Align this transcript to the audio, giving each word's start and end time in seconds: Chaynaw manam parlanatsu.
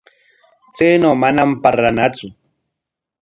Chaynaw 0.75 1.13
manam 1.21 1.49
parlanatsu. 1.63 2.27